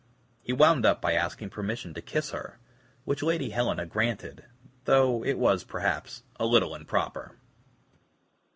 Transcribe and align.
He 0.41 0.51
wound 0.51 0.83
up 0.83 0.99
by 0.99 1.13
asking 1.13 1.51
permission 1.51 1.93
to 1.93 2.01
kiss 2.01 2.31
her, 2.31 2.57
which 3.05 3.21
Lady 3.21 3.51
Helena 3.51 3.85
granted, 3.85 4.45
though 4.85 5.23
it 5.23 5.37
was, 5.37 5.63
perhaps, 5.63 6.23
a 6.39 6.47
little 6.47 6.73
improper. 6.73 7.37